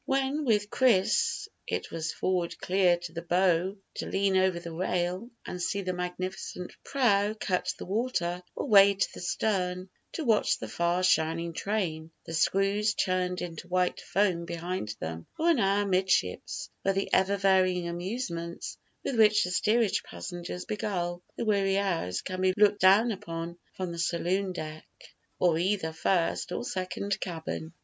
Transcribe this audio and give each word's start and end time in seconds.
When 0.05 0.45
with 0.45 0.71
Chris 0.71 1.47
it 1.67 1.91
was 1.91 2.11
forward 2.11 2.57
clear 2.59 2.97
to 2.97 3.11
the 3.13 3.21
bow 3.21 3.77
to 3.97 4.05
lean 4.07 4.35
over 4.35 4.59
the 4.59 4.73
rail 4.73 5.29
and 5.45 5.61
see 5.61 5.83
the 5.83 5.93
magnificent 5.93 6.73
prow 6.83 7.35
cut 7.35 7.71
the 7.77 7.85
water; 7.85 8.41
or 8.55 8.65
way 8.65 8.95
to 8.95 9.07
the 9.13 9.21
stern, 9.21 9.91
to 10.13 10.23
watch 10.25 10.57
the 10.57 10.67
far 10.67 11.03
shining 11.03 11.53
train, 11.53 12.09
the 12.25 12.33
screws 12.33 12.95
churned 12.95 13.43
into 13.43 13.67
white 13.67 13.99
foam 14.01 14.45
behind 14.45 14.95
them; 14.99 15.27
or 15.37 15.51
an 15.51 15.59
hour 15.59 15.85
'midships, 15.85 16.71
where 16.81 16.95
the 16.95 17.13
ever 17.13 17.37
varying 17.37 17.87
amusements 17.87 18.79
with 19.03 19.15
which 19.19 19.43
the 19.43 19.51
steerage 19.51 20.01
passengers 20.01 20.65
beguile 20.65 21.21
the 21.37 21.45
weary 21.45 21.77
hours 21.77 22.23
can 22.23 22.41
be 22.41 22.53
looked 22.57 22.79
down 22.81 23.11
upon 23.11 23.55
from 23.75 23.91
the 23.91 23.99
saloon 23.99 24.51
deck 24.51 24.87
of 25.39 25.59
either 25.59 25.93
first 25.93 26.51
or 26.51 26.63
second 26.63 27.19
cabin. 27.19 27.71